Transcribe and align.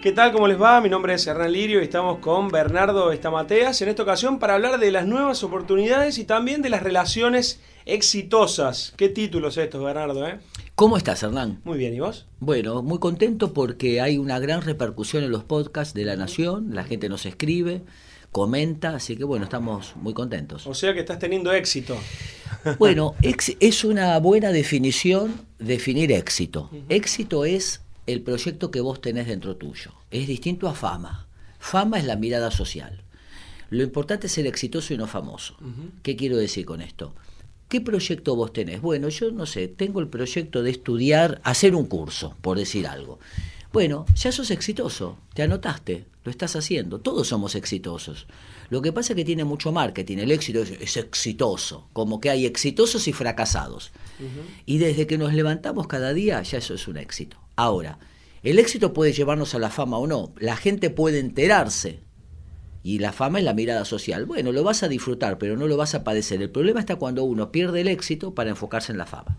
¿Qué 0.00 0.12
tal? 0.12 0.32
¿Cómo 0.32 0.48
les 0.48 0.58
va? 0.58 0.80
Mi 0.80 0.88
nombre 0.88 1.12
es 1.12 1.26
Hernán 1.26 1.52
Lirio 1.52 1.78
y 1.78 1.84
estamos 1.84 2.20
con 2.20 2.48
Bernardo 2.48 3.12
Estamateas 3.12 3.82
en 3.82 3.90
esta 3.90 4.02
ocasión 4.02 4.38
para 4.38 4.54
hablar 4.54 4.80
de 4.80 4.90
las 4.90 5.06
nuevas 5.06 5.44
oportunidades 5.44 6.16
y 6.16 6.24
también 6.24 6.62
de 6.62 6.70
las 6.70 6.82
relaciones 6.82 7.60
exitosas. 7.84 8.94
¿Qué 8.96 9.10
títulos 9.10 9.58
estos, 9.58 9.84
Bernardo? 9.84 10.26
Eh? 10.26 10.40
¿Cómo 10.74 10.96
estás, 10.96 11.22
Hernán? 11.22 11.60
Muy 11.64 11.76
bien, 11.76 11.92
¿y 11.92 12.00
vos? 12.00 12.26
Bueno, 12.38 12.82
muy 12.82 12.98
contento 12.98 13.52
porque 13.52 14.00
hay 14.00 14.16
una 14.16 14.38
gran 14.38 14.62
repercusión 14.62 15.22
en 15.22 15.32
los 15.32 15.44
podcasts 15.44 15.92
de 15.92 16.06
La 16.06 16.16
Nación, 16.16 16.74
la 16.74 16.84
gente 16.84 17.10
nos 17.10 17.26
escribe, 17.26 17.82
comenta, 18.32 18.94
así 18.94 19.18
que 19.18 19.24
bueno, 19.24 19.44
estamos 19.44 19.96
muy 19.96 20.14
contentos. 20.14 20.66
O 20.66 20.72
sea 20.72 20.94
que 20.94 21.00
estás 21.00 21.18
teniendo 21.18 21.52
éxito. 21.52 21.98
Bueno, 22.78 23.16
es 23.60 23.84
una 23.84 24.18
buena 24.18 24.50
definición 24.50 25.46
definir 25.58 26.10
éxito. 26.10 26.70
Éxito 26.88 27.44
es 27.44 27.82
el 28.12 28.22
proyecto 28.22 28.70
que 28.70 28.80
vos 28.80 29.00
tenés 29.00 29.26
dentro 29.26 29.56
tuyo. 29.56 29.92
Es 30.10 30.26
distinto 30.26 30.68
a 30.68 30.74
fama. 30.74 31.26
Fama 31.58 31.98
es 31.98 32.04
la 32.04 32.16
mirada 32.16 32.50
social. 32.50 33.02
Lo 33.70 33.82
importante 33.82 34.26
es 34.26 34.32
ser 34.32 34.46
exitoso 34.46 34.92
y 34.94 34.98
no 34.98 35.06
famoso. 35.06 35.56
¿Qué 36.02 36.16
quiero 36.16 36.36
decir 36.36 36.64
con 36.64 36.80
esto? 36.80 37.14
¿Qué 37.68 37.80
proyecto 37.80 38.34
vos 38.34 38.52
tenés? 38.52 38.80
Bueno, 38.80 39.08
yo 39.10 39.30
no 39.30 39.46
sé, 39.46 39.68
tengo 39.68 40.00
el 40.00 40.08
proyecto 40.08 40.64
de 40.64 40.72
estudiar, 40.72 41.40
hacer 41.44 41.76
un 41.76 41.86
curso, 41.86 42.34
por 42.40 42.58
decir 42.58 42.88
algo. 42.88 43.20
Bueno, 43.72 44.06
ya 44.16 44.32
sos 44.32 44.50
exitoso, 44.50 45.16
te 45.34 45.44
anotaste, 45.44 46.04
lo 46.24 46.32
estás 46.32 46.56
haciendo, 46.56 46.98
todos 46.98 47.28
somos 47.28 47.54
exitosos. 47.54 48.26
Lo 48.68 48.82
que 48.82 48.92
pasa 48.92 49.12
es 49.12 49.16
que 49.16 49.24
tiene 49.24 49.44
mucho 49.44 49.70
marketing, 49.70 50.18
el 50.18 50.32
éxito 50.32 50.62
es, 50.62 50.96
exitoso, 50.96 51.86
como 51.92 52.20
que 52.20 52.30
hay 52.30 52.46
exitosos 52.46 53.06
y 53.06 53.12
fracasados. 53.12 53.92
Y 54.66 54.78
desde 54.78 55.06
que 55.06 55.18
nos 55.18 55.32
levantamos 55.32 55.86
cada 55.86 56.12
día, 56.12 56.42
ya 56.42 56.58
eso 56.58 56.74
es 56.74 56.88
un 56.88 56.96
éxito. 56.96 57.36
Ahora, 57.60 57.98
el 58.42 58.58
éxito 58.58 58.94
puede 58.94 59.12
llevarnos 59.12 59.54
a 59.54 59.58
la 59.58 59.68
fama 59.68 59.98
o 59.98 60.06
no. 60.06 60.32
La 60.38 60.56
gente 60.56 60.88
puede 60.88 61.18
enterarse. 61.18 62.00
Y 62.82 63.00
la 63.00 63.12
fama 63.12 63.38
es 63.38 63.44
la 63.44 63.52
mirada 63.52 63.84
social. 63.84 64.24
Bueno, 64.24 64.50
lo 64.50 64.64
vas 64.64 64.82
a 64.82 64.88
disfrutar, 64.88 65.36
pero 65.36 65.58
no 65.58 65.66
lo 65.66 65.76
vas 65.76 65.94
a 65.94 66.02
padecer. 66.02 66.40
El 66.40 66.48
problema 66.48 66.80
está 66.80 66.96
cuando 66.96 67.22
uno 67.24 67.52
pierde 67.52 67.82
el 67.82 67.88
éxito 67.88 68.34
para 68.34 68.48
enfocarse 68.48 68.92
en 68.92 68.96
la 68.96 69.04
fama. 69.04 69.36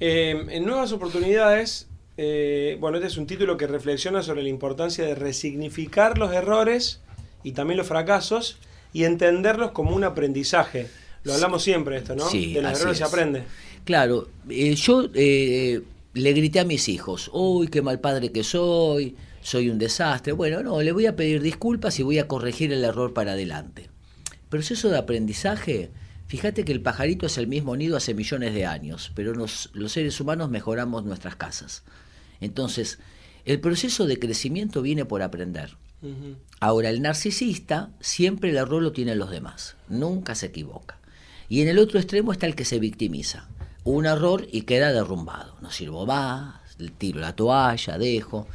Eh, 0.00 0.46
en 0.48 0.64
Nuevas 0.64 0.92
Oportunidades, 0.92 1.88
eh, 2.16 2.78
bueno, 2.80 2.96
este 2.96 3.08
es 3.08 3.18
un 3.18 3.26
título 3.26 3.58
que 3.58 3.66
reflexiona 3.66 4.22
sobre 4.22 4.42
la 4.42 4.48
importancia 4.48 5.04
de 5.04 5.14
resignificar 5.14 6.16
los 6.16 6.32
errores 6.32 7.02
y 7.42 7.52
también 7.52 7.76
los 7.76 7.86
fracasos 7.86 8.56
y 8.94 9.04
entenderlos 9.04 9.72
como 9.72 9.94
un 9.94 10.04
aprendizaje. 10.04 10.88
Lo 11.22 11.34
hablamos 11.34 11.62
siempre 11.62 11.98
esto, 11.98 12.16
¿no? 12.16 12.26
Sí, 12.30 12.54
de 12.54 12.62
los 12.62 12.80
errores 12.80 12.96
se 12.96 13.04
aprende. 13.04 13.42
Claro, 13.84 14.28
eh, 14.48 14.74
yo 14.74 15.02
le 16.14 16.32
grité 16.32 16.60
a 16.60 16.64
mis 16.64 16.88
hijos, 16.88 17.30
uy, 17.32 17.68
qué 17.68 17.82
mal 17.82 18.00
padre 18.00 18.32
que 18.32 18.42
soy, 18.42 19.16
soy 19.40 19.68
un 19.70 19.78
desastre. 19.78 20.32
Bueno, 20.32 20.62
no, 20.62 20.80
le 20.80 20.92
voy 20.92 21.06
a 21.06 21.16
pedir 21.16 21.42
disculpas 21.42 21.98
y 21.98 22.02
voy 22.02 22.18
a 22.18 22.28
corregir 22.28 22.72
el 22.72 22.84
error 22.84 23.12
para 23.12 23.32
adelante. 23.32 23.90
Proceso 24.48 24.88
de 24.88 24.98
aprendizaje, 24.98 25.90
fíjate 26.26 26.64
que 26.64 26.72
el 26.72 26.80
pajarito 26.80 27.26
es 27.26 27.36
el 27.38 27.46
mismo 27.46 27.76
nido 27.76 27.96
hace 27.96 28.14
millones 28.14 28.54
de 28.54 28.66
años, 28.66 29.12
pero 29.14 29.34
los 29.34 29.70
seres 29.92 30.20
humanos 30.20 30.50
mejoramos 30.50 31.04
nuestras 31.04 31.36
casas. 31.36 31.84
Entonces, 32.40 32.98
el 33.44 33.60
proceso 33.60 34.06
de 34.06 34.18
crecimiento 34.18 34.82
viene 34.82 35.04
por 35.04 35.22
aprender. 35.22 35.76
Ahora, 36.60 36.90
el 36.90 37.02
narcisista 37.02 37.90
siempre 38.00 38.50
el 38.50 38.56
error 38.56 38.82
lo 38.82 38.92
tienen 38.92 39.18
los 39.18 39.30
demás, 39.30 39.76
nunca 39.88 40.34
se 40.34 40.46
equivoca. 40.46 40.98
Y 41.48 41.62
en 41.62 41.68
el 41.68 41.78
otro 41.78 41.98
extremo 41.98 42.32
está 42.32 42.46
el 42.46 42.54
que 42.54 42.64
se 42.64 42.78
victimiza 42.78 43.48
un 43.94 44.06
error 44.06 44.46
y 44.50 44.62
queda 44.62 44.92
derrumbado. 44.92 45.56
No 45.60 45.70
sirvo 45.70 46.06
más, 46.06 46.60
tiro 46.98 47.20
la 47.20 47.34
toalla, 47.34 47.98
dejo. 47.98 48.46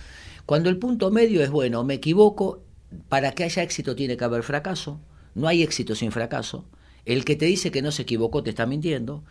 Cuando 0.46 0.70
el 0.70 0.78
punto 0.78 1.12
medio 1.12 1.42
es, 1.44 1.50
bueno, 1.50 1.84
me 1.84 1.96
equivoco, 1.96 2.62
para 3.10 3.32
que 3.32 3.44
haya 3.44 3.64
éxito 3.64 3.96
tiene 3.96 4.18
que 4.18 4.24
haber 4.24 4.44
fracaso, 4.44 5.00
no 5.36 5.48
hay 5.48 5.64
éxito 5.64 5.96
sin 5.96 6.12
fracaso. 6.12 6.66
El 7.06 7.26
que 7.26 7.36
te 7.36 7.46
dice 7.46 7.72
que 7.72 7.82
no 7.82 7.92
se 7.92 8.04
equivocó 8.04 8.44
te 8.44 8.52
está 8.52 8.66
mintiendo, 8.66 9.24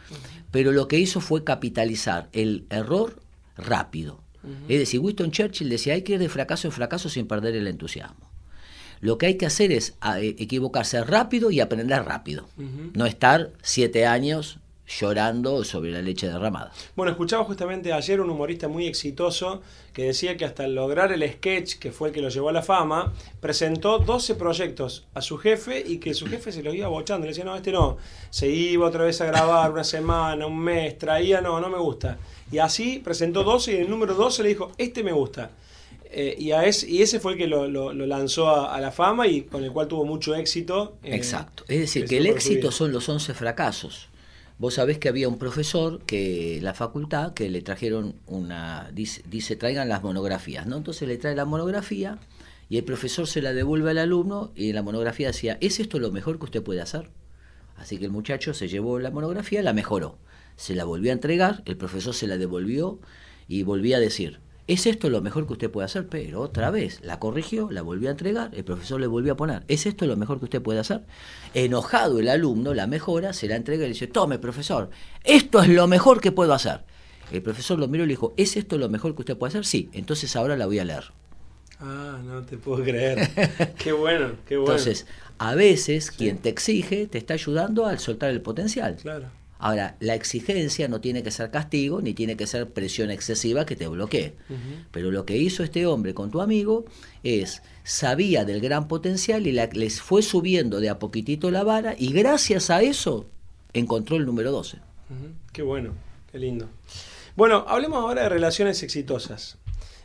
pero 0.51 0.73
lo 0.73 0.89
que 0.89 0.99
hizo 0.99 1.21
fue 1.21 1.45
capitalizar 1.45 2.29
el 2.33 2.67
error 2.71 3.21
rápido. 3.57 4.21
Es 4.69 4.81
decir, 4.81 4.99
Winston 4.99 5.31
Churchill 5.31 5.69
decía, 5.69 5.95
hay 5.95 6.03
que 6.03 6.15
ir 6.15 6.19
de 6.19 6.29
fracaso 6.29 6.67
en 6.67 6.73
fracaso 6.73 7.09
sin 7.09 7.29
perder 7.29 7.55
el 7.55 7.69
entusiasmo. 7.69 8.29
Lo 9.01 9.17
que 9.17 9.27
hay 9.27 9.37
que 9.37 9.47
hacer 9.47 9.71
es 9.71 9.95
eh, 10.17 10.35
equivocarse 10.39 11.03
rápido 11.05 11.53
y 11.53 11.61
aprender 11.61 12.05
rápido. 12.05 12.49
No 12.95 13.07
estar 13.07 13.53
siete 13.63 14.07
años 14.07 14.59
llorando 14.87 15.65
sobre 15.65 15.91
la 15.91 16.03
leche 16.03 16.27
derramada. 16.27 16.73
Bueno, 16.97 17.13
escuchaba 17.13 17.45
justamente 17.45 17.93
ayer 17.93 18.21
un 18.21 18.31
humorista 18.31 18.69
muy 18.69 18.87
exitoso 18.87 19.63
que 19.93 20.05
decía 20.05 20.37
que 20.37 20.45
hasta 20.45 20.67
lograr 20.67 21.13
el 21.13 21.29
sketch, 21.31 21.79
que 21.79 21.93
fue 21.93 22.09
el 22.09 22.15
que 22.15 22.21
lo 22.21 22.29
llevó 22.29 22.49
a 22.49 22.53
la 22.53 22.63
fama, 22.63 23.13
presentó 23.41 23.99
12 23.99 24.35
proyectos 24.35 25.07
a 25.15 25.23
su 25.23 25.39
jefe 25.39 25.83
y 25.87 25.99
que 25.99 26.15
su 26.15 26.27
jefe 26.27 26.53
se 26.53 26.63
los 26.63 26.75
iba 26.75 26.89
bochando. 26.89 27.27
Le 27.27 27.31
decía, 27.31 27.45
no, 27.45 27.57
este 27.57 27.73
no. 27.73 27.99
Se 28.31 28.49
iba 28.49 28.87
otra 28.87 29.05
vez 29.05 29.21
a 29.21 29.27
grabar 29.27 29.71
una 29.73 29.85
semana, 29.85 30.47
un 30.47 30.59
mes, 30.59 30.99
traía, 30.99 31.41
no, 31.41 31.61
no 31.61 31.69
me 31.69 31.79
gusta. 31.79 32.19
Y 32.51 32.59
así 32.59 33.01
presentó 33.03 33.45
12 33.45 33.73
y 33.73 33.77
en 33.77 33.83
el 33.83 33.91
número 33.91 34.15
12 34.15 34.43
le 34.43 34.49
dijo, 34.51 34.73
este 34.79 35.03
me 35.03 35.13
gusta. 35.13 35.51
Eh, 36.15 36.37
y, 36.39 36.53
a 36.53 36.67
ese, 36.67 36.91
y 36.91 37.01
ese 37.01 37.21
fue 37.21 37.33
el 37.33 37.39
que 37.39 37.47
lo, 37.47 37.67
lanzó 37.95 38.51
a, 38.51 38.79
la 38.81 38.93
fama 38.93 39.27
y 39.27 39.43
con 39.43 39.65
el 39.65 39.73
cual 39.73 39.89
tuvo 39.89 40.05
mucho 40.05 40.35
éxito. 40.35 40.97
Exacto. 41.03 41.65
Es 41.69 41.81
decir, 41.81 42.07
que 42.07 42.19
el 42.19 42.27
éxito 42.27 42.71
son 42.71 42.93
los 42.93 43.09
11 43.09 43.33
fracasos. 43.33 44.09
Vos 44.59 44.75
sabés 44.75 44.99
que 44.99 45.09
había 45.09 45.29
un 45.29 45.39
profesor 45.39 46.03
que 46.05 46.61
la 46.63 46.75
facultad 46.75 47.35
que 47.35 47.49
le 47.49 47.63
trajeron 47.63 48.15
una 48.27 48.91
dice, 48.93 49.57
traigan 49.57 49.89
las 49.89 50.03
monografías, 50.03 50.67
¿no? 50.67 50.77
Entonces 50.77 51.09
le 51.09 51.17
trae 51.17 51.35
la 51.35 51.45
monografía 51.45 52.19
y 52.69 52.79
el 52.79 52.85
profesor 52.85 53.27
se 53.27 53.43
la 53.43 53.53
devuelve 53.53 53.91
al 53.91 53.99
alumno 53.99 54.53
y 54.55 54.69
en 54.69 54.77
la 54.77 54.83
monografía 54.83 55.29
decía, 55.29 55.59
¿es 55.61 55.81
esto 55.81 55.99
lo 55.99 56.13
mejor 56.13 56.39
que 56.39 56.45
usted 56.45 56.63
puede 56.63 56.81
hacer? 56.81 57.11
Así 57.77 57.99
que 57.99 58.05
el 58.05 58.13
muchacho 58.13 58.55
se 58.55 58.69
llevó 58.69 58.99
la 58.99 59.11
monografía, 59.11 59.63
la 59.63 59.73
mejoró, 59.73 60.19
se 60.57 60.75
la 60.75 60.85
volvió 60.85 61.11
a 61.11 61.15
entregar, 61.15 61.63
el 61.65 61.77
profesor 61.77 62.15
se 62.15 62.27
la 62.27 62.39
devolvió 62.39 63.01
y 63.49 63.65
volvía 63.65 63.97
a 63.97 64.01
decir, 64.01 64.39
¿Es 64.69 64.87
esto 64.87 65.11
lo 65.11 65.21
mejor 65.21 65.47
que 65.47 65.55
usted 65.55 65.71
puede 65.71 65.87
hacer? 65.87 66.07
Pero 66.07 66.41
otra 66.41 66.71
vez, 66.71 67.01
la 67.03 67.19
corrigió, 67.19 67.71
la 67.71 67.83
volvió 67.83 68.09
a 68.09 68.13
entregar, 68.13 68.51
el 68.55 68.65
profesor 68.65 69.01
le 69.01 69.09
volvió 69.09 69.33
a 69.33 69.37
poner, 69.37 69.65
¿es 69.67 69.87
esto 69.87 70.07
lo 70.07 70.17
mejor 70.17 70.39
que 70.39 70.45
usted 70.45 70.63
puede 70.63 70.79
hacer? 70.79 71.03
Enojado 71.53 72.21
el 72.21 72.29
alumno, 72.29 72.73
la 72.73 72.87
mejora, 72.87 73.33
se 73.33 73.49
la 73.49 73.57
entrega 73.57 73.85
y 73.85 73.89
le 73.89 73.95
dice, 73.95 74.07
tome 74.07 74.39
profesor, 74.39 74.91
esto 75.25 75.61
es 75.63 75.69
lo 75.69 75.89
mejor 75.89 76.21
que 76.21 76.31
puedo 76.31 76.55
hacer. 76.55 76.85
El 77.33 77.43
profesor 77.43 77.79
lo 77.79 77.89
miró 77.89 78.05
y 78.05 78.07
le 78.07 78.13
dijo, 78.13 78.35
¿es 78.37 78.57
esto 78.57 78.79
lo 78.79 78.89
mejor 78.89 79.15
que 79.15 79.23
usted 79.23 79.37
puede 79.37 79.51
hacer? 79.51 79.65
Sí, 79.65 79.89
entonces 79.93 80.37
ahora 80.37 80.57
la 80.57 80.67
voy 80.67 80.79
a 80.79 80.85
leer. 80.85 81.05
Ah, 81.81 82.21
no 82.25 82.43
te 82.43 82.57
puedo 82.57 82.85
creer. 82.85 83.75
qué 83.79 83.91
bueno, 83.93 84.33
qué 84.47 84.57
bueno. 84.57 84.73
Entonces, 84.73 85.07
a 85.39 85.57
veces 85.57 86.13
quien 86.13 86.39
te 86.39 86.49
exige 86.51 87.09
te 87.09 87.19
está 87.19 87.35
ayudando 87.35 87.87
al 87.87 87.99
soltar 87.99 88.31
el 88.31 88.41
potencial. 88.41 88.97
Claro. 89.03 89.27
Ahora, 89.65 89.95
la 90.01 90.17
exigencia 90.17 90.89
no 90.89 91.01
tiene 91.01 91.23
que 91.23 91.31
ser 91.31 91.53
castigo 91.53 92.03
ni 92.03 92.15
tiene 92.15 92.37
que 92.37 92.49
ser 92.49 92.71
presión 92.71 93.13
excesiva 93.13 93.65
que 93.65 93.77
te 93.77 93.87
bloquee. 93.87 94.35
Pero 94.91 95.13
lo 95.13 95.25
que 95.25 95.37
hizo 95.37 95.63
este 95.63 95.87
hombre 95.87 96.15
con 96.15 96.33
tu 96.33 96.41
amigo 96.41 96.85
es, 97.23 97.63
sabía 97.85 98.45
del 98.45 98.61
gran 98.61 98.89
potencial 98.89 99.47
y 99.47 99.53
les 99.53 100.01
fue 100.01 100.23
subiendo 100.23 100.81
de 100.81 100.89
a 100.89 100.99
poquitito 100.99 101.53
la 101.53 101.63
vara 101.63 101.95
y 101.97 102.13
gracias 102.13 102.71
a 102.71 102.83
eso 102.83 103.29
encontró 103.73 104.17
el 104.17 104.27
número 104.27 104.51
12. 104.51 104.79
Qué 105.53 105.63
bueno, 105.63 105.93
qué 106.33 106.41
lindo. 106.41 106.69
Bueno, 107.37 107.65
hablemos 107.69 107.99
ahora 107.99 108.25
de 108.25 108.31
relaciones 108.31 108.83
exitosas. 108.83 109.59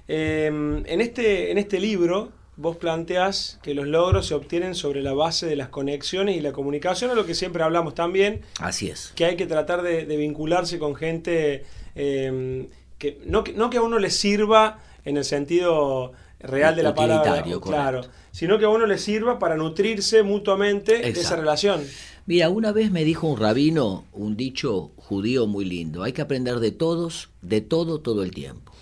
Em, 0.07 0.86
en, 0.86 1.01
este, 1.01 1.50
en 1.50 1.57
este 1.57 1.80
libro 1.80 2.31
vos 2.57 2.75
planteás 2.75 3.59
que 3.62 3.74
los 3.74 3.88
logros 3.88 4.27
se 4.27 4.33
obtienen 4.33 4.75
sobre 4.75 5.01
la 5.01 5.13
base 5.13 5.45
de 5.45 5.56
las 5.56 5.69
conexiones 5.69 6.36
y 6.36 6.42
la 6.42 6.51
comunicación, 6.51 7.12
a 7.12 7.13
lo 7.13 7.25
que 7.25 7.36
siempre 7.36 7.63
hablamos 7.63 7.95
también. 7.95 8.42
Así 8.59 8.89
es. 8.89 9.13
Que 9.15 9.25
hay 9.25 9.38
que 9.38 9.45
tratar 9.45 9.83
de, 9.83 10.06
vincularse 10.18 10.80
con 10.80 10.95
gente 10.95 11.63
eh, 11.95 12.68
que, 12.98 13.19
no, 13.25 13.44
que 13.44 13.54
no 13.54 13.69
que 13.69 13.77
a 13.77 13.81
uno 13.81 14.00
le 14.00 14.09
sirva 14.09 14.80
en 15.06 15.18
el 15.18 15.24
sentido 15.24 16.12
real 16.39 16.75
de 16.75 16.83
la 16.83 16.94
palabra, 16.94 17.44
claro, 17.62 18.01
sino 18.31 18.60
que 18.60 18.65
a 18.65 18.69
uno 18.69 18.86
le 18.86 18.98
sirva 18.98 19.39
para 19.39 19.56
nutrirse 19.56 20.24
mutuamente 20.24 21.00
de 21.00 21.10
esa 21.10 21.36
relación. 21.36 21.81
Mira, 22.25 22.50
una 22.50 22.71
vez 22.71 22.92
me 22.92 23.06
dijo 23.06 23.27
un 23.27 23.39
rabino 23.39 24.03
un 24.12 24.36
dicho 24.36 24.92
judío 24.98 25.48
muy 25.48 25.65
lindo, 25.65 26.03
hay 26.03 26.12
que 26.12 26.21
aprender 26.21 26.60
de 26.60 26.71
todos, 26.71 27.30
de 27.42 27.62
todo, 27.62 28.00
todo 28.00 28.24
el 28.24 28.31
tiempo. 28.31 28.74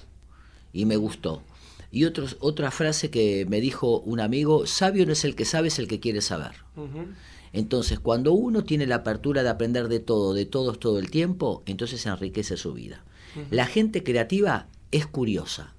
Y 0.73 0.85
me 0.85 0.97
gustó. 0.97 1.41
Y 1.95 2.03
otra 2.03 2.71
frase 2.71 3.09
que 3.09 3.45
me 3.45 3.61
dijo 3.61 4.01
un 4.01 4.19
amigo, 4.19 4.67
sabio 4.67 5.05
no 5.05 5.13
es 5.13 5.23
el 5.23 5.33
que 5.33 5.45
sabe, 5.45 5.69
es 5.69 5.79
el 5.79 5.87
que 5.87 6.01
quiere 6.01 6.19
saber. 6.19 6.51
Entonces, 7.53 8.01
cuando 8.01 8.33
uno 8.33 8.65
tiene 8.65 8.85
la 8.85 8.95
apertura 8.95 9.43
de 9.43 9.49
aprender 9.49 9.87
de 9.87 10.01
todo, 10.01 10.33
de 10.33 10.45
todos, 10.45 10.77
todo 10.77 10.99
el 10.99 11.09
tiempo, 11.09 11.63
entonces 11.65 12.01
se 12.01 12.09
enriquece 12.09 12.57
su 12.57 12.73
vida. 12.73 13.05
La 13.49 13.65
gente 13.65 14.03
creativa 14.03 14.67
es 14.91 15.07
curiosa. 15.07 15.73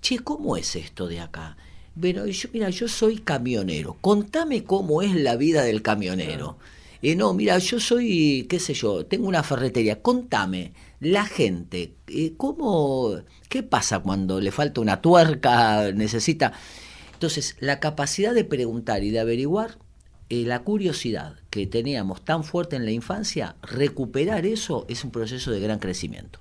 Che, 0.00 0.20
¿cómo 0.20 0.56
es 0.56 0.74
esto 0.74 1.06
de 1.06 1.20
acá? 1.20 1.58
Bueno, 1.94 2.24
yo, 2.24 2.48
mira, 2.54 2.70
yo 2.70 2.88
soy 2.88 3.18
camionero. 3.18 3.98
Contame 4.00 4.64
cómo 4.64 5.02
es 5.02 5.14
la 5.14 5.36
vida 5.36 5.64
del 5.64 5.82
camionero. 5.82 6.56
Eh, 7.02 7.14
no, 7.14 7.34
mira, 7.34 7.58
yo 7.58 7.78
soy, 7.78 8.46
qué 8.48 8.58
sé 8.58 8.72
yo, 8.72 9.04
tengo 9.04 9.28
una 9.28 9.42
ferretería. 9.42 10.00
Contame, 10.00 10.72
la 11.00 11.26
gente, 11.26 11.94
eh, 12.08 12.34
¿cómo, 12.36 13.16
qué 13.48 13.62
pasa 13.62 14.00
cuando 14.00 14.40
le 14.40 14.50
falta 14.50 14.80
una 14.80 15.00
tuerca, 15.00 15.92
necesita? 15.92 16.52
Entonces, 17.12 17.56
la 17.60 17.80
capacidad 17.80 18.34
de 18.34 18.44
preguntar 18.44 19.04
y 19.04 19.10
de 19.10 19.20
averiguar, 19.20 19.78
eh, 20.28 20.44
la 20.44 20.60
curiosidad 20.60 21.36
que 21.50 21.66
teníamos 21.66 22.24
tan 22.24 22.44
fuerte 22.44 22.76
en 22.76 22.84
la 22.84 22.90
infancia, 22.90 23.56
recuperar 23.62 24.44
eso 24.44 24.84
es 24.88 25.04
un 25.04 25.10
proceso 25.10 25.50
de 25.50 25.60
gran 25.60 25.78
crecimiento. 25.78 26.40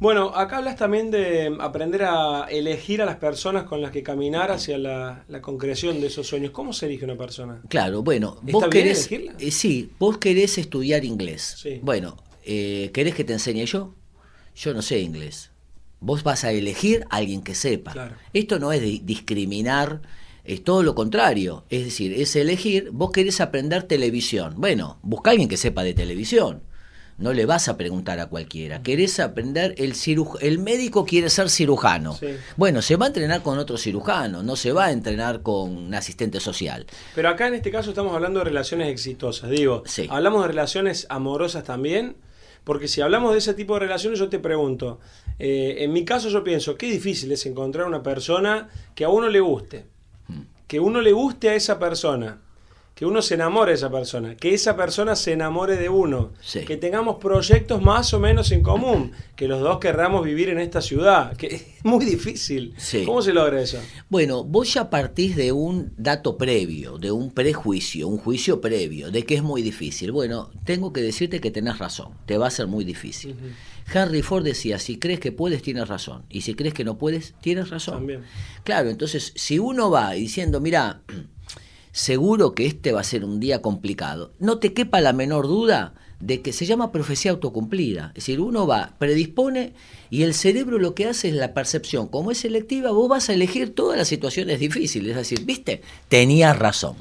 Bueno, 0.00 0.34
acá 0.34 0.56
hablas 0.56 0.76
también 0.76 1.10
de 1.10 1.54
aprender 1.60 2.04
a 2.04 2.46
elegir 2.50 3.02
a 3.02 3.04
las 3.04 3.16
personas 3.16 3.64
con 3.64 3.82
las 3.82 3.90
que 3.90 4.02
caminar 4.02 4.50
hacia 4.50 4.78
la, 4.78 5.24
concreción 5.42 6.00
de 6.00 6.06
esos 6.06 6.26
sueños. 6.26 6.52
¿Cómo 6.52 6.72
se 6.72 6.86
elige 6.86 7.04
una 7.04 7.18
persona? 7.18 7.60
Claro, 7.68 8.02
bueno, 8.02 8.38
vos 8.42 8.66
querés, 8.68 9.12
eh, 9.12 9.50
sí, 9.50 9.90
vos 9.98 10.16
querés 10.16 10.56
estudiar 10.56 11.04
inglés. 11.04 11.62
Bueno, 11.82 12.16
eh, 12.44 12.90
¿querés 12.92 13.14
que 13.14 13.24
te 13.24 13.32
enseñe 13.32 13.64
yo? 13.64 13.94
Yo 14.54 14.74
no 14.74 14.82
sé 14.82 15.00
inglés. 15.00 15.50
Vos 16.00 16.22
vas 16.22 16.44
a 16.44 16.52
elegir 16.52 17.04
a 17.10 17.16
alguien 17.16 17.42
que 17.42 17.54
sepa. 17.54 18.16
Esto 18.32 18.58
no 18.58 18.72
es 18.72 18.82
discriminar, 19.04 20.00
es 20.44 20.64
todo 20.64 20.82
lo 20.82 20.94
contrario. 20.94 21.64
Es 21.68 21.84
decir, 21.84 22.12
es 22.14 22.34
elegir, 22.36 22.90
vos 22.90 23.12
querés 23.12 23.40
aprender 23.40 23.82
televisión. 23.82 24.54
Bueno, 24.56 24.98
busca 25.02 25.30
a 25.30 25.32
alguien 25.32 25.48
que 25.48 25.56
sepa 25.56 25.82
de 25.82 25.94
televisión. 25.94 26.62
No 27.18 27.34
le 27.34 27.44
vas 27.44 27.68
a 27.68 27.76
preguntar 27.76 28.18
a 28.18 28.26
cualquiera. 28.26 28.82
Querés 28.82 29.20
aprender, 29.20 29.74
el, 29.76 29.94
el 30.40 30.58
médico 30.58 31.04
quiere 31.04 31.28
ser 31.28 31.50
cirujano. 31.50 32.18
Bueno, 32.56 32.80
se 32.80 32.96
va 32.96 33.04
a 33.04 33.08
entrenar 33.08 33.42
con 33.42 33.58
otro 33.58 33.76
cirujano, 33.76 34.42
no 34.42 34.56
se 34.56 34.72
va 34.72 34.86
a 34.86 34.90
entrenar 34.90 35.42
con 35.42 35.76
un 35.76 35.94
asistente 35.94 36.40
social. 36.40 36.86
Pero 37.14 37.28
acá 37.28 37.46
en 37.48 37.54
este 37.54 37.70
caso 37.70 37.90
estamos 37.90 38.14
hablando 38.14 38.38
de 38.38 38.46
relaciones 38.46 38.88
exitosas. 38.88 39.50
Digo, 39.50 39.82
hablamos 40.08 40.40
de 40.42 40.48
relaciones 40.48 41.06
amorosas 41.10 41.62
también. 41.62 42.16
Porque 42.64 42.88
si 42.88 43.00
hablamos 43.00 43.32
de 43.32 43.38
ese 43.38 43.54
tipo 43.54 43.74
de 43.74 43.80
relaciones, 43.80 44.18
yo 44.18 44.28
te 44.28 44.38
pregunto, 44.38 45.00
eh, 45.38 45.76
en 45.78 45.92
mi 45.92 46.04
caso 46.04 46.28
yo 46.28 46.44
pienso, 46.44 46.76
qué 46.76 46.90
difícil 46.90 47.32
es 47.32 47.46
encontrar 47.46 47.86
una 47.86 48.02
persona 48.02 48.68
que 48.94 49.04
a 49.04 49.08
uno 49.08 49.28
le 49.28 49.40
guste, 49.40 49.86
mm. 50.28 50.40
que 50.66 50.80
uno 50.80 51.00
le 51.00 51.12
guste 51.12 51.48
a 51.48 51.54
esa 51.54 51.78
persona 51.78 52.40
que 53.00 53.06
uno 53.06 53.22
se 53.22 53.32
enamore 53.32 53.70
de 53.70 53.76
esa 53.76 53.90
persona, 53.90 54.36
que 54.36 54.52
esa 54.52 54.76
persona 54.76 55.16
se 55.16 55.32
enamore 55.32 55.76
de 55.76 55.88
uno, 55.88 56.32
que 56.66 56.76
tengamos 56.76 57.16
proyectos 57.16 57.80
más 57.80 58.12
o 58.12 58.20
menos 58.20 58.52
en 58.52 58.62
común, 58.62 59.12
que 59.36 59.48
los 59.48 59.62
dos 59.62 59.78
querramos 59.78 60.22
vivir 60.22 60.50
en 60.50 60.58
esta 60.58 60.82
ciudad, 60.82 61.34
que 61.34 61.46
es 61.46 61.64
muy 61.82 62.04
difícil. 62.04 62.74
¿Cómo 63.06 63.22
se 63.22 63.32
logra 63.32 63.58
eso? 63.62 63.78
Bueno, 64.10 64.44
vos 64.44 64.74
ya 64.74 64.90
partís 64.90 65.34
de 65.34 65.50
un 65.50 65.94
dato 65.96 66.36
previo, 66.36 66.98
de 66.98 67.10
un 67.10 67.32
prejuicio, 67.32 68.06
un 68.06 68.18
juicio 68.18 68.60
previo, 68.60 69.10
de 69.10 69.24
que 69.24 69.36
es 69.36 69.42
muy 69.42 69.62
difícil. 69.62 70.12
Bueno, 70.12 70.50
tengo 70.66 70.92
que 70.92 71.00
decirte 71.00 71.40
que 71.40 71.50
tenés 71.50 71.78
razón, 71.78 72.12
te 72.26 72.36
va 72.36 72.48
a 72.48 72.50
ser 72.50 72.66
muy 72.66 72.84
difícil. 72.84 73.34
Henry 73.90 74.20
Ford 74.20 74.44
decía, 74.44 74.78
si 74.78 74.98
crees 74.98 75.20
que 75.20 75.32
puedes, 75.32 75.62
tienes 75.62 75.88
razón. 75.88 76.26
Y 76.28 76.42
si 76.42 76.54
crees 76.54 76.74
que 76.74 76.84
no 76.84 76.98
puedes, 76.98 77.32
tienes 77.40 77.70
razón. 77.70 77.94
También. 77.94 78.24
Claro, 78.62 78.90
entonces, 78.90 79.32
si 79.36 79.58
uno 79.58 79.90
va 79.90 80.12
diciendo, 80.12 80.60
mira, 80.60 81.00
seguro 81.92 82.54
que 82.54 82.66
este 82.66 82.92
va 82.92 83.00
a 83.00 83.04
ser 83.04 83.24
un 83.24 83.40
día 83.40 83.62
complicado. 83.62 84.32
No 84.38 84.58
te 84.58 84.72
quepa 84.72 85.00
la 85.00 85.12
menor 85.12 85.46
duda 85.46 85.94
de 86.20 86.42
que 86.42 86.52
se 86.52 86.66
llama 86.66 86.92
profecía 86.92 87.30
autocumplida. 87.30 88.08
Es 88.08 88.26
decir, 88.26 88.40
uno 88.40 88.66
va, 88.66 88.94
predispone 88.98 89.72
y 90.10 90.22
el 90.22 90.34
cerebro 90.34 90.78
lo 90.78 90.94
que 90.94 91.06
hace 91.06 91.28
es 91.28 91.34
la 91.34 91.54
percepción. 91.54 92.08
Como 92.08 92.30
es 92.30 92.38
selectiva, 92.38 92.92
vos 92.92 93.08
vas 93.08 93.30
a 93.30 93.34
elegir 93.34 93.74
todas 93.74 93.98
las 93.98 94.08
situaciones 94.08 94.60
difíciles. 94.60 95.10
Es 95.10 95.16
decir, 95.16 95.44
viste, 95.44 95.80
tenías 96.08 96.58
razón. 96.58 96.96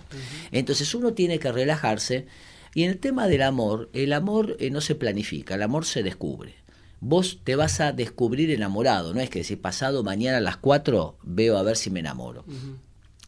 Entonces 0.52 0.94
uno 0.96 1.14
tiene 1.14 1.40
que 1.40 1.52
relajarse. 1.52 2.28
Y 2.74 2.84
en 2.84 2.92
el 2.92 2.98
tema 2.98 3.28
del 3.28 3.42
amor, 3.42 3.90
el 3.94 4.14
amor 4.14 4.56
eh, 4.60 4.70
no 4.70 4.80
se 4.80 4.96
planifica, 4.96 5.56
el 5.56 5.64
amor 5.64 5.86
se 5.86 6.04
descubre. 6.04 6.56
Vos 7.02 7.40
te 7.44 7.56
vas 7.56 7.80
a 7.80 7.94
descubrir 7.94 8.52
enamorado, 8.52 9.14
no 9.14 9.22
es 9.22 9.30
que 9.30 9.44
si 9.44 9.56
pasado 9.56 10.04
mañana 10.04 10.38
a 10.38 10.42
las 10.42 10.58
4 10.58 11.18
veo 11.24 11.58
a 11.58 11.64
ver 11.64 11.78
si 11.78 11.90
me 11.90 12.02
enamoro. 12.02 12.44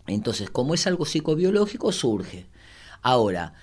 Entonces, 0.08 0.50
como 0.50 0.74
es 0.74 0.88
algo 0.88 1.06
psicobiológico, 1.06 1.92
surge. 1.92 2.46
Ahora, 3.02 3.54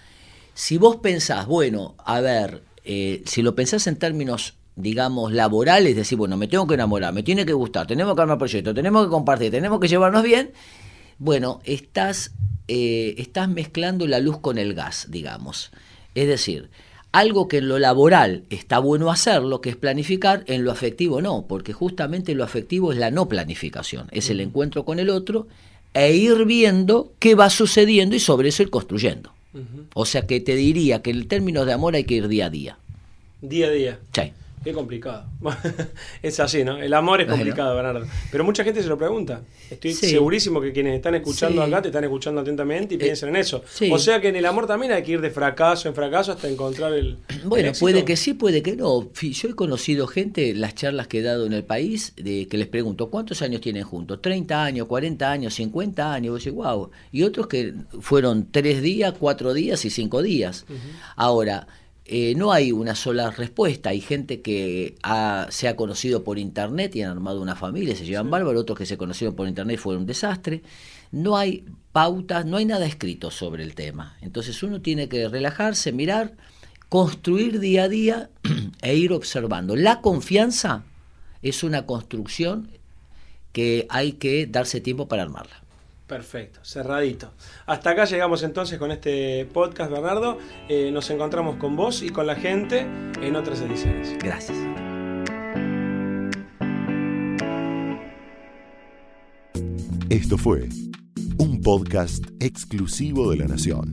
si 0.55 0.77
vos 0.77 0.97
pensás, 0.97 1.47
bueno, 1.47 1.95
a 2.05 2.21
ver, 2.21 2.63
eh, 2.85 3.23
si 3.27 3.43
lo 3.43 3.55
pensás 3.55 3.87
en 3.87 3.97
términos, 3.97 4.55
digamos, 4.77 5.33
laborales, 5.33 5.95
decir, 5.95 6.19
bueno, 6.19 6.37
me 6.37 6.49
tengo 6.49 6.67
que 6.67 6.75
enamorar, 6.75 7.13
me 7.13 7.23
tiene 7.23 7.47
que 7.47 7.53
gustar, 7.53 7.87
tenemos 7.87 8.15
que 8.15 8.23
armar 8.23 8.39
proyecto, 8.39 8.75
tenemos 8.75 9.05
que 9.05 9.11
compartir, 9.11 9.51
tenemos 9.51 9.81
que 9.81 9.89
llevarnos 9.89 10.23
bien, 10.23 10.53
bueno, 11.19 11.61
estás, 11.65 12.33
eh, 12.67 13.15
estás 13.19 13.49
mezclando 13.49 14.07
la 14.07 14.21
luz 14.21 14.39
con 14.39 14.59
el 14.59 14.75
gas, 14.75 15.07
digamos. 15.11 15.71
Es 16.15 16.29
decir, 16.29 16.71
algo 17.13 17.49
que 17.49 17.59
en 17.59 17.69
lo 17.69 17.79
laboral 17.79 18.45
está 18.51 18.79
bueno 18.79 19.11
hacerlo, 19.11 19.61
que 19.61 19.71
es 19.71 19.77
planificar, 19.77 20.45
en 20.47 20.65
lo 20.65 20.71
afectivo 20.71 21.21
no, 21.21 21.47
porque 21.47 21.73
justamente 21.73 22.35
lo 22.35 22.45
afectivo 22.45 22.93
es 22.93 22.99
la 22.99 23.11
no 23.11 23.29
planificación, 23.29 24.09
es 24.11 24.31
el 24.31 24.41
encuentro 24.41 24.85
con 24.85 24.99
el 24.99 25.11
otro 25.11 25.49
e 25.95 26.15
ir 26.15 26.45
viendo 26.45 27.13
qué 27.19 27.35
va 27.35 27.51
sucediendo 27.51 28.17
y 28.17 28.21
sobre 28.21 28.51
eso 28.51 28.63
ir 28.63 28.71
construyendo. 28.71 29.33
O 29.95 30.05
sea 30.05 30.27
que 30.27 30.41
te 30.41 30.55
diría 30.55 31.03
que 31.03 31.11
en 31.11 31.27
términos 31.27 31.67
de 31.67 31.73
amor 31.73 31.97
hay 31.97 32.05
que 32.05 32.15
ir 32.15 32.29
día 32.29 32.47
a 32.47 32.51
día. 32.51 32.79
Día 33.41 33.67
a 33.67 33.71
día. 33.71 33.99
Sí. 34.15 34.33
Qué 34.65 34.73
complicado. 34.73 35.27
es 36.23 36.41
así, 36.41 36.65
¿no? 36.65 36.79
El 36.79 36.93
amor 36.95 37.21
es 37.21 37.29
complicado, 37.29 37.75
Bernardo. 37.75 38.07
Pero 38.31 38.45
mucha 38.45 38.65
gente 38.65 38.83
se 38.83 38.89
lo 38.89 38.99
pregunta. 38.99 39.43
Estoy 39.71 39.93
segurísimo 39.93 40.61
que 40.61 40.73
quienes 40.73 40.97
están 40.97 41.15
escuchando 41.15 41.63
acá 41.63 41.83
te 41.83 41.89
están 41.89 42.05
escuchando 42.05 42.41
atentamente 42.41 42.95
y 42.95 42.97
eh, 42.99 43.01
piensan 43.01 43.31
en 43.31 43.37
eso. 43.37 43.63
O 43.91 43.99
sea 43.99 44.21
que 44.21 44.29
en 44.29 44.37
el 44.37 44.47
amor 44.47 44.67
también 44.67 44.93
hay 44.93 45.03
que 45.03 45.13
ir 45.13 45.21
de 45.21 45.31
fracaso 45.31 45.89
en 45.89 45.95
fracaso 45.95 46.33
hasta 46.33 46.49
encontrar 46.49 46.93
el. 46.93 47.19
Bueno, 47.45 47.73
puede 47.79 48.05
que 48.05 48.17
sí, 48.17 48.35
puede 48.35 48.63
que 48.63 48.77
no. 48.77 49.13
Yo 49.13 49.49
he 49.49 49.55
conocido 49.55 50.07
gente, 50.07 50.55
las 50.55 50.75
charlas 50.75 51.07
que 51.07 51.21
he 51.21 51.23
dado 51.23 51.47
en 51.47 51.53
el 51.53 51.65
país, 51.65 52.15
de 52.17 52.49
que 52.49 52.59
les 52.59 52.67
pregunto, 52.67 53.11
¿cuántos 53.11 53.43
años 53.43 53.61
tienen 53.61 53.85
juntos? 53.85 54.21
¿30 54.21 54.53
años, 54.53 54.87
40 54.87 55.31
años, 55.31 55.55
50 55.55 56.13
años? 56.13 56.33
Vos 56.33 56.45
decís, 56.45 56.57
wow. 56.57 56.91
Y 57.13 57.23
otros 57.23 57.47
que 57.47 57.75
fueron 58.01 58.49
tres 58.51 58.83
días, 58.83 59.15
cuatro 59.19 59.55
días 59.55 59.85
y 59.85 59.91
cinco 59.91 60.23
días. 60.23 60.67
Ahora 61.17 61.67
eh, 62.09 62.35
no 62.37 62.53
hay 62.53 62.73
una 62.73 62.95
sola 62.95 63.31
respuesta. 63.31 63.91
Hay 63.91 64.01
gente 64.01 64.41
que 64.41 64.97
se 65.51 65.69
ha 65.69 65.77
conocido 65.77 66.25
por 66.25 66.39
internet 66.39 66.97
y 66.97 67.03
han 67.03 67.11
armado 67.11 67.43
una 67.43 67.55
familia, 67.55 67.95
se 67.95 68.07
llevan 68.07 68.31
bárbaro, 68.31 68.59
otros 68.61 68.79
que 68.79 68.87
se 68.87 68.97
conocieron 68.97 69.37
por 69.37 69.47
internet 69.47 69.75
y 69.75 69.79
fue 69.79 69.97
un 69.97 70.07
desastre. 70.07 70.63
No 71.13 71.37
hay 71.37 71.67
pautas, 71.93 72.47
no 72.47 72.57
hay 72.57 72.65
nada 72.65 72.87
escrito 72.87 73.31
sobre 73.31 73.63
el 73.63 73.75
tema. 73.75 74.17
Entonces 74.23 74.63
uno 74.63 74.81
tiene 74.81 75.09
que 75.09 75.29
relajarse, 75.29 75.93
mirar, 75.93 76.33
construir 76.89 77.61
día 77.61 77.85
a 77.85 77.89
día 77.89 78.31
e 78.83 78.97
ir 78.97 79.13
observando. 79.13 79.77
La 79.77 80.01
confianza 80.01 80.85
es 81.43 81.63
una 81.63 81.85
construcción 81.85 82.71
que 83.53 83.87
hay 83.91 84.13
que 84.13 84.47
darse 84.47 84.81
tiempo 84.81 85.09
para 85.09 85.23
armarla. 85.23 85.68
Perfecto, 86.09 86.61
cerradito. 86.65 87.35
Hasta 87.67 87.91
acá 87.91 88.07
llegamos 88.07 88.43
entonces 88.43 88.79
con 88.79 88.91
este 88.91 89.45
podcast, 89.53 89.93
Bernardo. 89.93 90.39
Eh, 90.67 90.91
nos 90.91 91.11
encontramos 91.11 91.57
con 91.57 91.77
vos 91.77 92.03
y 92.03 92.09
con 92.09 92.27
la 92.27 92.35
gente 92.35 92.87
en 93.21 93.37
otras 93.37 93.61
ediciones. 93.61 94.17
Gracias. 94.19 94.57
Esto 100.09 100.39
fue 100.39 100.71
un 101.37 101.61
podcast 101.63 102.25
exclusivo 102.41 103.31
de 103.31 103.37
La 103.37 103.47
Nación. 103.47 103.93